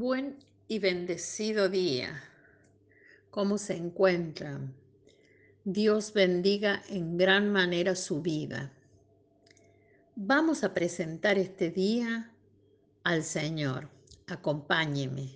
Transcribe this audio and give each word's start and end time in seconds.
Buen 0.00 0.36
y 0.68 0.78
bendecido 0.78 1.68
día. 1.68 2.22
¿Cómo 3.32 3.58
se 3.58 3.74
encuentran? 3.74 4.72
Dios 5.64 6.12
bendiga 6.12 6.84
en 6.88 7.16
gran 7.16 7.50
manera 7.50 7.96
su 7.96 8.22
vida. 8.22 8.72
Vamos 10.14 10.62
a 10.62 10.72
presentar 10.72 11.36
este 11.36 11.72
día 11.72 12.32
al 13.02 13.24
Señor. 13.24 13.88
Acompáñeme. 14.28 15.30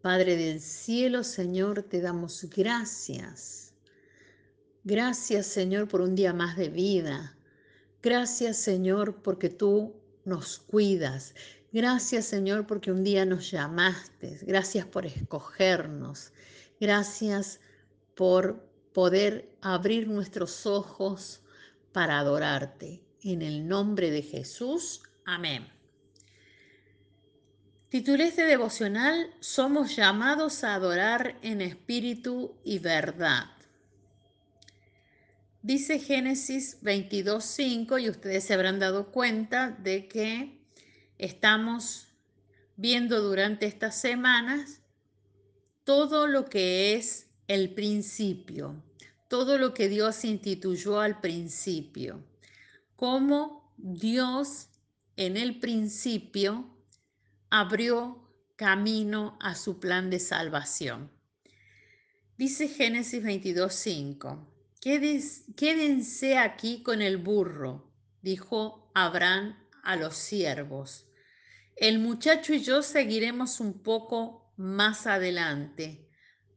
Padre 0.00 0.34
del 0.34 0.62
cielo, 0.62 1.22
Señor, 1.22 1.82
te 1.82 2.00
damos 2.00 2.48
gracias. 2.48 3.74
Gracias, 4.82 5.44
Señor, 5.44 5.88
por 5.88 6.00
un 6.00 6.14
día 6.14 6.32
más 6.32 6.56
de 6.56 6.70
vida. 6.70 7.36
Gracias, 8.02 8.56
Señor, 8.56 9.20
porque 9.20 9.50
tú 9.50 9.94
nos 10.24 10.58
cuidas. 10.58 11.34
Gracias 11.72 12.26
Señor 12.26 12.66
porque 12.66 12.90
un 12.90 13.04
día 13.04 13.24
nos 13.24 13.50
llamaste. 13.50 14.38
Gracias 14.42 14.86
por 14.86 15.06
escogernos. 15.06 16.32
Gracias 16.80 17.60
por 18.14 18.68
poder 18.92 19.56
abrir 19.60 20.08
nuestros 20.08 20.66
ojos 20.66 21.40
para 21.92 22.18
adorarte. 22.18 23.02
En 23.22 23.42
el 23.42 23.68
nombre 23.68 24.10
de 24.10 24.22
Jesús. 24.22 25.02
Amén. 25.24 25.68
Titulé 27.90 28.28
este 28.28 28.44
devocional 28.44 29.34
Somos 29.40 29.96
llamados 29.96 30.62
a 30.64 30.74
adorar 30.74 31.36
en 31.42 31.60
espíritu 31.60 32.54
y 32.64 32.78
verdad. 32.78 33.46
Dice 35.62 35.98
Génesis 35.98 36.80
22.5 36.82 38.00
y 38.02 38.08
ustedes 38.08 38.44
se 38.44 38.54
habrán 38.54 38.78
dado 38.78 39.12
cuenta 39.12 39.70
de 39.70 40.08
que 40.08 40.59
estamos 41.20 42.08
viendo 42.76 43.20
durante 43.20 43.66
estas 43.66 44.00
semanas 44.00 44.80
todo 45.84 46.26
lo 46.26 46.46
que 46.46 46.94
es 46.94 47.28
el 47.46 47.74
principio, 47.74 48.82
todo 49.28 49.58
lo 49.58 49.74
que 49.74 49.90
Dios 49.90 50.24
instituyó 50.24 50.98
al 50.98 51.20
principio, 51.20 52.24
cómo 52.96 53.74
Dios 53.76 54.68
en 55.16 55.36
el 55.36 55.60
principio 55.60 56.74
abrió 57.50 58.26
camino 58.56 59.36
a 59.40 59.54
su 59.54 59.78
plan 59.78 60.08
de 60.08 60.20
salvación. 60.20 61.10
Dice 62.38 62.68
Génesis 62.68 63.22
22:5, 63.22 64.46
quédense 65.54 66.38
aquí 66.38 66.82
con 66.82 67.02
el 67.02 67.18
burro, 67.18 67.92
dijo 68.22 68.90
Abraham 68.94 69.54
a 69.82 69.96
los 69.96 70.16
siervos 70.16 71.09
el 71.80 71.98
muchacho 71.98 72.52
y 72.52 72.60
yo 72.60 72.82
seguiremos 72.82 73.58
un 73.58 73.82
poco 73.82 74.52
más 74.58 75.06
adelante. 75.06 76.06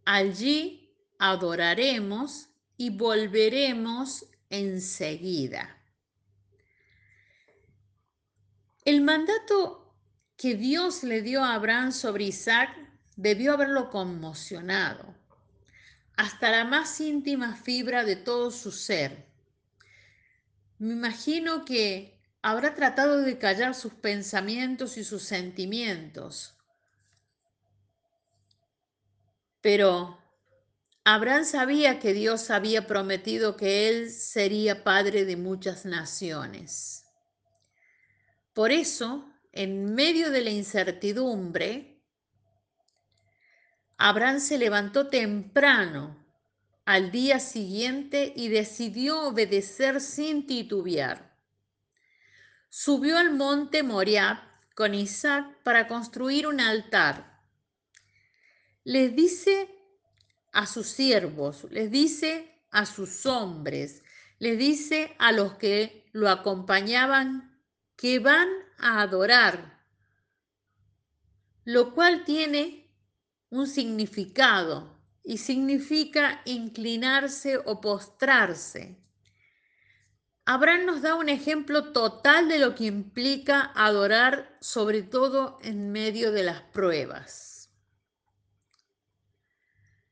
Allí 0.04 0.94
adoraremos 1.18 2.50
y 2.76 2.90
volveremos 2.90 4.26
enseguida. 4.50 5.82
El 8.84 9.02
mandato 9.02 9.96
que 10.36 10.56
Dios 10.56 11.04
le 11.04 11.22
dio 11.22 11.42
a 11.42 11.54
Abraham 11.54 11.94
sobre 11.94 12.26
Isaac 12.26 12.78
debió 13.16 13.54
haberlo 13.54 13.90
conmocionado 13.90 15.16
hasta 16.18 16.52
la 16.52 16.66
más 16.66 17.00
íntima 17.00 17.56
fibra 17.56 18.04
de 18.04 18.18
todo 18.18 18.52
su 18.52 18.74
ser. 18.74 19.26
Me 20.80 20.94
imagino 20.94 21.64
que 21.64 22.12
habrá 22.44 22.75
tratado 22.75 23.22
de 23.22 23.38
callar 23.38 23.73
sus 23.73 23.94
pensamientos 23.94 24.97
y 24.97 25.05
sus 25.05 25.23
sentimientos. 25.23 26.53
Pero 29.61 30.19
Abraham 31.05 31.45
sabía 31.45 31.99
que 31.99 32.14
Dios 32.14 32.52
había 32.52 32.86
prometido 32.86 33.55
que 33.55 33.88
él 33.88 34.11
sería 34.11 34.83
padre 34.83 35.23
de 35.23 35.37
muchas 35.37 35.86
naciones. 35.86 37.05
Por 38.52 38.73
eso, 38.73 39.32
en 39.53 39.95
medio 39.95 40.30
de 40.30 40.42
la 40.42 40.49
incertidumbre, 40.49 42.03
Abraham 43.98 44.42
se 44.42 44.58
levantó 44.58 45.08
temprano 45.08 46.21
al 46.83 47.09
día 47.09 47.39
siguiente 47.39 48.33
y 48.36 48.49
decidió 48.49 49.30
obedecer 49.30 50.02
sin 50.02 50.45
titubear 50.45 51.33
subió 52.76 53.20
al 53.20 53.32
monte 53.36 53.84
Moriah 53.84 54.52
con 54.73 54.95
Isaac 54.95 55.61
para 55.61 55.88
construir 55.88 56.48
un 56.48 56.60
altar. 56.60 57.39
Les 58.84 59.16
dice 59.16 59.70
a 60.52 60.66
sus 60.66 60.88
siervos, 60.88 61.67
les 61.70 61.92
dice 61.92 62.64
a 62.72 62.88
sus 62.88 63.28
hombres, 63.28 64.02
les 64.39 64.58
dice 64.58 65.16
a 65.20 65.32
los 65.32 65.54
que 65.54 66.10
lo 66.14 66.32
acompañaban 66.32 67.64
que 67.95 68.17
van 68.17 68.50
a 68.80 69.02
adorar, 69.02 69.80
lo 71.66 71.94
cual 71.94 72.23
tiene 72.23 72.92
un 73.52 73.67
significado 73.67 75.00
y 75.23 75.38
significa 75.38 76.42
inclinarse 76.45 77.56
o 77.56 77.80
postrarse. 77.80 78.98
Abraham 80.45 80.86
nos 80.86 81.02
da 81.02 81.15
un 81.15 81.30
ejemplo 81.30 81.93
total 81.93 82.49
de 82.49 82.59
lo 82.59 82.76
que 82.76 82.83
implica 82.86 83.71
adorar, 83.76 84.58
sobre 84.59 85.02
todo 85.02 85.58
en 85.61 85.92
medio 85.92 86.33
de 86.33 86.43
las 86.43 86.61
pruebas. 86.61 87.70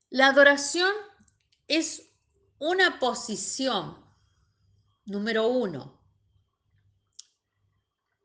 La 0.09 0.28
adoración 0.28 0.91
es 1.68 2.09
una 2.59 3.00
posición, 3.00 3.97
número 5.03 5.47
uno. 5.47 6.02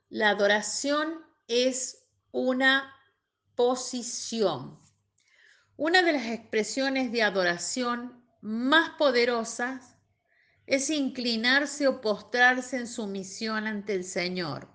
La 0.08 0.30
adoración 0.30 1.24
es 1.48 2.06
una 2.30 2.94
posición. 3.56 4.80
Una 5.76 6.02
de 6.02 6.12
las 6.12 6.26
expresiones 6.26 7.10
de 7.10 7.24
adoración 7.24 8.24
más 8.40 8.90
poderosas 8.90 9.95
es 10.66 10.90
inclinarse 10.90 11.86
o 11.86 12.00
postrarse 12.00 12.76
en 12.76 12.86
sumisión 12.88 13.66
ante 13.66 13.94
el 13.94 14.04
Señor. 14.04 14.68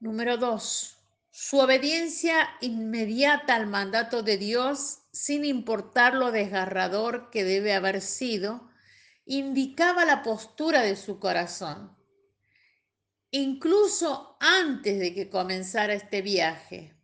Número 0.00 0.36
dos, 0.36 0.98
su 1.30 1.58
obediencia 1.58 2.48
inmediata 2.60 3.54
al 3.54 3.66
mandato 3.66 4.22
de 4.22 4.36
Dios, 4.36 4.98
sin 5.12 5.44
importar 5.44 6.14
lo 6.14 6.30
desgarrador 6.30 7.30
que 7.30 7.44
debe 7.44 7.74
haber 7.74 8.02
sido, 8.02 8.68
indicaba 9.24 10.04
la 10.04 10.22
postura 10.22 10.82
de 10.82 10.94
su 10.94 11.18
corazón, 11.18 11.96
incluso 13.30 14.36
antes 14.40 14.98
de 14.98 15.14
que 15.14 15.30
comenzara 15.30 15.94
este 15.94 16.20
viaje. 16.20 16.94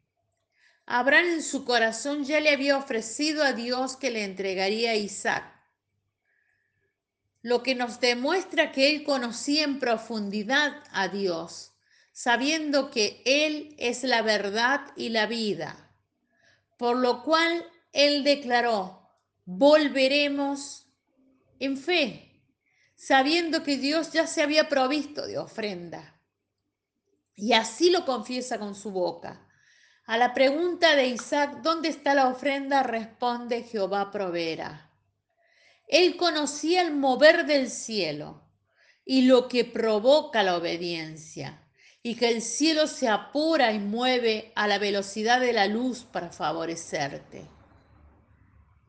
Abraham 0.84 1.26
en 1.26 1.42
su 1.42 1.64
corazón 1.64 2.24
ya 2.24 2.40
le 2.40 2.50
había 2.50 2.76
ofrecido 2.76 3.42
a 3.44 3.52
Dios 3.52 3.96
que 3.96 4.10
le 4.10 4.24
entregaría 4.24 4.90
a 4.90 4.94
Isaac 4.94 5.51
lo 7.42 7.62
que 7.62 7.74
nos 7.74 8.00
demuestra 8.00 8.72
que 8.72 8.88
él 8.88 9.04
conocía 9.04 9.64
en 9.64 9.80
profundidad 9.80 10.82
a 10.92 11.08
Dios, 11.08 11.72
sabiendo 12.12 12.90
que 12.90 13.22
Él 13.24 13.74
es 13.78 14.04
la 14.04 14.22
verdad 14.22 14.80
y 14.96 15.08
la 15.08 15.26
vida, 15.26 15.90
por 16.76 16.96
lo 16.96 17.22
cual 17.22 17.66
Él 17.92 18.22
declaró, 18.22 19.10
volveremos 19.44 20.86
en 21.58 21.76
fe, 21.76 22.42
sabiendo 22.94 23.62
que 23.62 23.76
Dios 23.76 24.12
ya 24.12 24.26
se 24.26 24.42
había 24.42 24.68
provisto 24.68 25.26
de 25.26 25.38
ofrenda. 25.38 26.20
Y 27.34 27.54
así 27.54 27.90
lo 27.90 28.04
confiesa 28.04 28.58
con 28.58 28.74
su 28.74 28.90
boca. 28.90 29.48
A 30.04 30.16
la 30.16 30.34
pregunta 30.34 30.94
de 30.94 31.06
Isaac, 31.06 31.60
¿dónde 31.62 31.88
está 31.88 32.14
la 32.14 32.28
ofrenda? 32.28 32.82
responde 32.82 33.62
Jehová 33.62 34.10
proveerá. 34.10 34.91
Él 35.92 36.16
conocía 36.16 36.80
el 36.80 36.96
mover 36.96 37.44
del 37.44 37.68
cielo 37.68 38.40
y 39.04 39.26
lo 39.26 39.46
que 39.46 39.66
provoca 39.66 40.42
la 40.42 40.56
obediencia, 40.56 41.68
y 42.02 42.14
que 42.14 42.30
el 42.30 42.40
cielo 42.40 42.86
se 42.86 43.10
apura 43.10 43.72
y 43.72 43.78
mueve 43.78 44.52
a 44.56 44.66
la 44.66 44.78
velocidad 44.78 45.38
de 45.38 45.52
la 45.52 45.66
luz 45.66 46.04
para 46.04 46.30
favorecerte. 46.30 47.46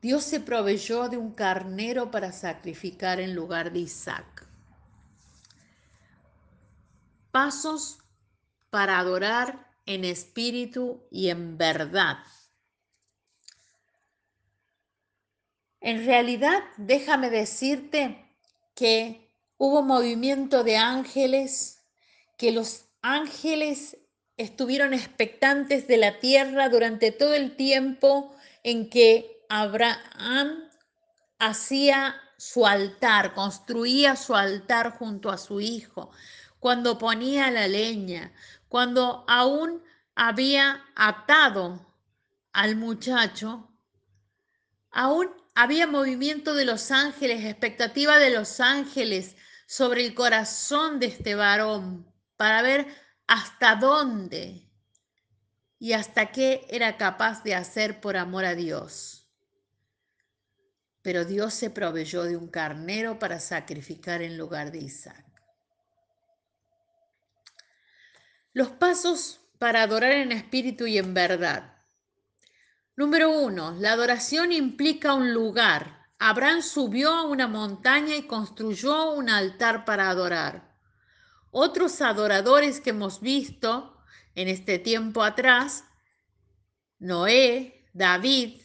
Dios 0.02 0.24
se 0.24 0.40
proveyó 0.40 1.10
de 1.10 1.18
un 1.18 1.34
carnero 1.34 2.10
para 2.10 2.32
sacrificar 2.32 3.20
en 3.20 3.36
lugar 3.36 3.74
de 3.74 3.80
Isaac. 3.80 4.48
Pasos 7.32 7.98
para 8.70 8.98
adorar 8.98 9.68
en 9.86 10.06
espíritu 10.06 11.04
y 11.12 11.28
en 11.28 11.58
verdad. 11.58 12.20
En 15.84 16.06
realidad, 16.06 16.64
déjame 16.78 17.30
decirte 17.30 18.26
que 18.74 19.30
hubo 19.58 19.84
movimiento 19.84 20.64
de 20.64 20.78
ángeles, 20.78 21.84
que 22.38 22.54
los 22.54 22.86
ángeles 23.02 23.98
estuvieron 24.38 24.94
expectantes 24.94 25.86
de 25.86 25.98
la 25.98 26.22
tierra 26.22 26.70
durante 26.70 27.12
todo 27.12 27.34
el 27.34 27.58
tiempo 27.58 28.34
en 28.64 28.90
que 28.90 29.44
Abraham 29.50 30.70
hacía 31.38 32.16
su 32.38 32.66
altar, 32.66 33.34
construía 33.34 34.16
su 34.16 34.36
altar 34.36 34.98
junto 34.98 35.30
a 35.30 35.38
su 35.38 35.60
hijo, 35.60 36.12
cuando 36.62 36.98
ponía 36.98 37.52
la 37.52 37.68
leña, 37.68 38.32
cuando 38.70 39.26
aún 39.28 39.84
había 40.16 40.86
atado 40.96 41.86
al 42.54 42.78
muchacho, 42.78 43.68
aún 44.90 45.43
había 45.56 45.88
movimiento 45.88 46.54
de 46.56 46.66
los 46.66 46.92
ángeles, 46.92 47.46
expectativa 47.46 48.18
de 48.18 48.32
los 48.32 48.60
ángeles 48.60 49.36
sobre 49.68 50.06
el 50.06 50.14
corazón 50.14 51.00
de 51.00 51.08
este 51.08 51.36
varón 51.36 52.12
para 52.38 52.62
ver 52.62 52.88
hasta 53.28 53.76
dónde 53.76 54.70
y 55.80 55.94
hasta 55.94 56.32
qué 56.32 56.66
era 56.70 56.98
capaz 56.98 57.44
de 57.44 57.56
hacer 57.56 58.02
por 58.02 58.18
amor 58.18 58.46
a 58.46 58.56
Dios. 58.56 59.28
Pero 61.02 61.26
Dios 61.26 61.54
se 61.54 61.70
proveyó 61.70 62.24
de 62.24 62.38
un 62.38 62.48
carnero 62.48 63.20
para 63.20 63.40
sacrificar 63.40 64.22
en 64.22 64.38
lugar 64.38 64.72
de 64.72 64.80
Isaac. 64.80 65.26
Los 68.54 68.70
pasos 68.70 69.42
para 69.60 69.84
adorar 69.84 70.12
en 70.12 70.32
espíritu 70.32 70.86
y 70.86 70.98
en 70.98 71.14
verdad. 71.14 71.73
Número 72.96 73.32
uno, 73.32 73.76
la 73.80 73.94
adoración 73.94 74.52
implica 74.52 75.16
un 75.16 75.34
lugar. 75.34 76.08
Abraham 76.20 76.62
subió 76.62 77.10
a 77.10 77.26
una 77.26 77.48
montaña 77.48 78.16
y 78.16 78.28
construyó 78.28 79.12
un 79.12 79.30
altar 79.30 79.84
para 79.84 80.10
adorar. 80.10 80.78
Otros 81.50 82.02
adoradores 82.02 82.80
que 82.82 82.92
hemos 82.92 83.20
visto 83.20 83.98
en 84.36 84.48
este 84.48 84.78
tiempo 84.78 85.24
atrás, 85.24 85.86
Noé, 87.00 87.88
David, 87.94 88.62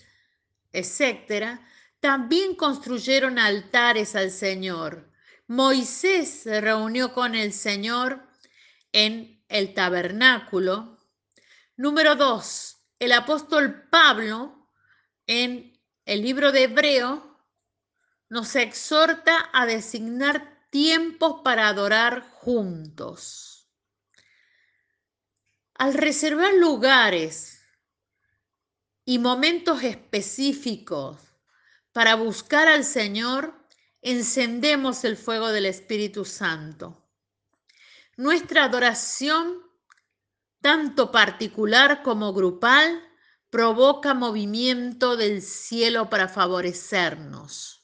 etc., 0.73 1.61
también 2.01 2.55
construyeron 2.55 3.39
altares 3.39 4.15
al 4.15 4.31
Señor. 4.31 5.11
Moisés 5.47 6.43
se 6.43 6.61
reunió 6.61 7.13
con 7.15 7.35
el 7.35 7.53
Señor 7.53 8.29
en 8.93 9.43
el 9.49 9.75
tabernáculo. 9.75 10.99
Número 11.77 12.15
dos, 12.15 12.78
el 12.99 13.13
apóstol 13.13 13.89
Pablo 13.89 14.69
en 15.27 15.79
el 16.05 16.23
libro 16.23 16.53
de 16.53 16.65
Hebreo 16.65 17.29
nos 18.29 18.57
exhorta 18.57 19.51
a 19.53 19.67
designar 19.67 20.69
tiempos 20.71 21.41
para 21.43 21.69
adorar 21.69 22.29
juntos. 22.31 23.69
Al 25.75 25.95
reservar 25.95 26.55
lugares 26.55 27.63
y 29.05 29.19
momentos 29.19 29.83
específicos 29.85 31.19
para 31.93 32.17
buscar 32.17 32.69
al 32.69 32.85
Señor, 32.85 33.55
encendemos 34.03 35.05
el 35.05 35.17
fuego 35.17 35.49
del 35.49 35.67
Espíritu 35.67 36.25
Santo. 36.25 37.09
Nuestra 38.17 38.65
adoración, 38.65 39.63
tanto 40.61 41.11
particular 41.13 42.03
como 42.03 42.33
grupal, 42.33 43.03
provoca 43.51 44.15
movimiento 44.15 45.17
del 45.17 45.43
cielo 45.43 46.11
para 46.11 46.29
favorecernos. 46.29 47.83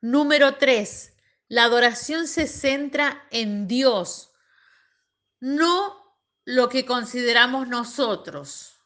Número 0.00 0.56
tres, 0.56 1.12
la 1.48 1.64
adoración 1.64 2.26
se 2.26 2.46
centra 2.46 3.26
en 3.30 3.68
Dios, 3.68 4.32
no 5.40 6.16
lo 6.44 6.68
que 6.68 6.86
consideramos 6.86 7.68
nosotros. 7.68 8.80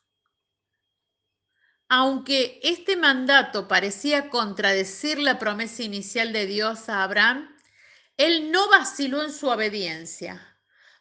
Aunque 1.89 2.59
este 2.65 2.97
mandato 2.97 3.69
parecía 3.69 4.29
contradecir 4.29 5.19
la 5.19 5.39
promesa 5.39 5.85
inicial 5.85 6.33
de 6.33 6.47
Dios 6.47 6.89
a 6.89 7.05
Abraham, 7.05 7.55
él 8.17 8.51
no 8.51 8.69
vaciló 8.69 9.23
en 9.23 9.33
su 9.33 9.47
obediencia. 9.49 10.56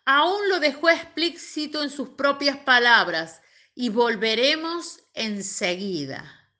Aún 0.05 0.49
lo 0.49 0.59
dejó 0.59 0.89
explícito 0.89 1.81
en 1.81 1.89
sus 1.89 2.09
propias 2.09 2.57
palabras 2.57 3.41
y 3.73 3.89
volveremos 3.89 5.03
enseguida. 5.13 6.51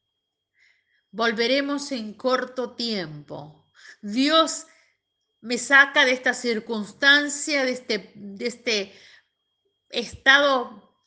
Volveremos 1.12 1.92
en 1.92 2.14
corto 2.14 2.76
tiempo. 2.76 3.72
Dios 4.02 4.66
me 5.42 5.60
saca 5.60 6.06
de 6.06 6.12
esta 6.12 6.34
circunstancia, 6.34 7.64
de 7.64 7.72
este, 7.72 8.12
de 8.16 8.48
este 8.48 8.94
estado 9.90 11.00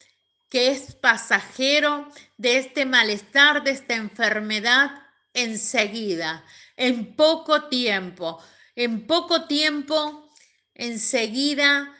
que 0.49 0.70
es 0.70 0.94
pasajero, 0.94 2.11
de 2.37 2.58
este 2.58 2.87
malestar, 2.87 3.64
de 3.64 3.73
esta 3.73 3.96
enfermedad 3.96 4.90
enseguida, 5.35 6.44
en 6.76 7.17
poco 7.17 7.69
tiempo. 7.69 8.43
En 8.76 9.06
poco 9.06 9.46
tiempo, 9.46 10.32
enseguida, 10.75 11.97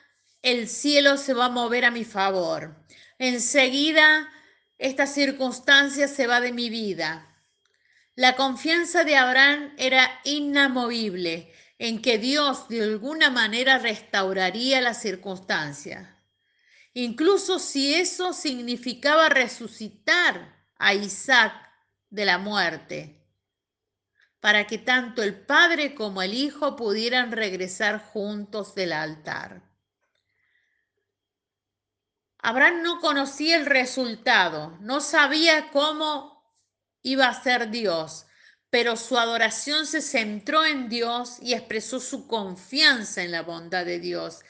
el 0.50 0.68
cielo 0.68 1.16
se 1.16 1.34
va 1.34 1.46
a 1.46 1.50
mover 1.50 1.84
a 1.84 1.90
mi 1.90 2.04
favor. 2.04 2.74
Enseguida, 3.18 4.28
esta 4.78 5.06
circunstancia 5.06 6.08
se 6.08 6.26
va 6.26 6.40
de 6.40 6.52
mi 6.52 6.70
vida. 6.70 7.26
La 8.14 8.34
confianza 8.34 9.04
de 9.04 9.16
Abraham 9.16 9.74
era 9.76 10.20
inamovible 10.24 11.52
en 11.78 12.00
que 12.00 12.18
Dios 12.18 12.68
de 12.68 12.82
alguna 12.82 13.30
manera 13.30 13.78
restauraría 13.78 14.80
las 14.80 15.00
circunstancias, 15.00 16.08
incluso 16.94 17.58
si 17.58 17.94
eso 17.94 18.32
significaba 18.32 19.28
resucitar 19.28 20.56
a 20.78 20.94
Isaac 20.94 21.52
de 22.10 22.24
la 22.24 22.38
muerte, 22.38 23.24
para 24.40 24.66
que 24.66 24.78
tanto 24.78 25.22
el 25.22 25.38
padre 25.38 25.94
como 25.94 26.22
el 26.22 26.34
hijo 26.34 26.74
pudieran 26.74 27.32
regresar 27.32 28.00
juntos 28.00 28.74
del 28.74 28.92
altar. 28.92 29.67
Abraham 32.48 32.80
no 32.80 33.00
conocía 33.00 33.58
el 33.58 33.66
resultado, 33.66 34.74
no 34.80 35.02
sabía 35.02 35.68
cómo 35.70 36.50
iba 37.02 37.28
a 37.28 37.42
ser 37.42 37.68
Dios, 37.68 38.24
pero 38.70 38.96
su 38.96 39.18
adoración 39.18 39.84
se 39.84 40.00
centró 40.00 40.64
en 40.64 40.88
Dios 40.88 41.36
y 41.42 41.52
expresó 41.52 42.00
su 42.00 42.26
confianza 42.26 43.22
en 43.22 43.32
la 43.32 43.42
bondad 43.42 43.84
de 43.84 43.98
Dios, 43.98 44.40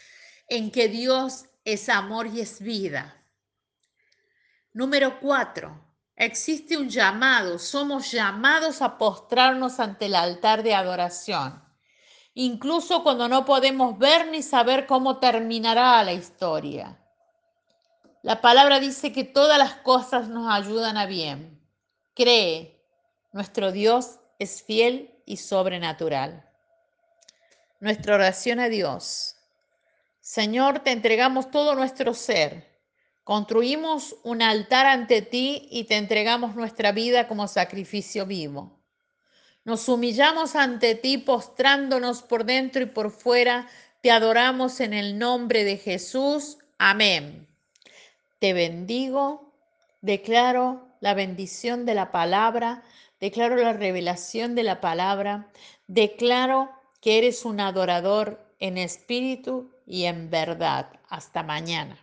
en 0.49 0.71
que 0.71 0.87
Dios 0.87 1.47
es 1.65 1.89
amor 1.89 2.29
y 2.29 2.41
es 2.41 2.61
vida. 2.61 3.21
Número 4.73 5.19
cuatro, 5.19 5.85
existe 6.15 6.77
un 6.77 6.89
llamado, 6.89 7.59
somos 7.59 8.13
llamados 8.13 8.81
a 8.81 8.97
postrarnos 8.97 9.81
ante 9.81 10.07
el 10.07 10.15
altar 10.15 10.63
de 10.63 10.73
adoración, 10.73 11.65
incluso 12.35 13.03
cuando 13.03 13.29
no 13.29 13.45
podemos 13.45 13.99
ver 13.99 14.29
ni 14.29 14.45
saber 14.45 14.87
cómo 14.87 15.19
terminará 15.19 16.05
la 16.05 16.13
historia. 16.13 16.97
La 18.29 18.43
palabra 18.43 18.79
dice 18.79 19.11
que 19.11 19.25
todas 19.25 19.59
las 19.59 19.77
cosas 19.77 20.29
nos 20.29 20.53
ayudan 20.53 20.99
a 20.99 21.07
bien. 21.07 21.59
Cree, 22.15 22.79
nuestro 23.33 23.73
Dios 23.73 24.19
es 24.39 24.63
fiel 24.63 25.15
y 25.25 25.39
sobrenatural. 25.39 26.47
Nuestra 27.81 28.17
oración 28.17 28.61
a 28.61 28.69
Dios. 28.69 29.37
Señor, 30.21 30.81
te 30.81 30.93
entregamos 30.93 31.51
todo 31.51 31.75
nuestro 31.75 32.13
ser. 32.13 32.69
Construimos 33.25 34.17
un 34.25 34.43
altar 34.43 34.85
ante 34.85 35.23
ti 35.23 35.67
y 35.71 35.85
te 35.85 35.97
entregamos 35.97 36.55
nuestra 36.55 36.93
vida 36.93 37.29
como 37.29 37.49
sacrificio 37.49 38.27
vivo. 38.27 38.79
Nos 39.65 39.89
humillamos 39.89 40.55
ante 40.55 40.97
ti 40.97 41.17
postrándonos 41.17 42.21
por 42.21 42.45
dentro 42.45 42.83
y 42.83 42.87
por 42.87 43.11
fuera. 43.11 43.67
Te 44.03 44.11
adoramos 44.11 44.81
en 44.81 44.93
el 44.93 45.19
nombre 45.19 45.65
de 45.65 45.79
Jesús. 45.79 46.59
Amén. 46.77 47.48
Te 48.39 48.53
bendigo. 48.53 49.53
Declaro 50.01 50.89
la 51.01 51.15
bendición 51.15 51.85
de 51.85 51.95
la 51.95 52.13
palabra 52.13 52.83
declaro 53.21 53.57
la 53.57 53.73
revelación 53.73 54.55
de 54.55 54.63
la 54.63 54.81
palabra, 54.81 55.51
declaro 55.87 56.71
que 57.01 57.19
eres 57.19 57.45
un 57.45 57.61
adorador 57.61 58.55
en 58.59 58.79
espíritu 58.79 59.73
y 59.87 60.05
en 60.05 60.31
verdad. 60.31 60.91
Hasta 61.09 61.43
mañana. 61.43 61.97